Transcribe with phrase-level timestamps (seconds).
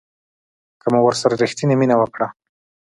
[0.81, 2.27] که مو ورسره ریښتینې مینه وکړه